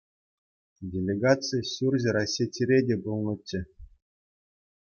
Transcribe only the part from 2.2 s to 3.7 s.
Осетире те пулнӑччӗ.